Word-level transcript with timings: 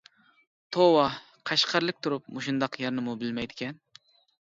توۋا 0.77 1.03
قەشقەرلىك 1.51 2.01
تۇرۇپ 2.07 2.35
مۇشۇنداق 2.39 2.83
يەرنىمۇ 2.87 3.19
بىلمەيدىكەن. 3.25 3.83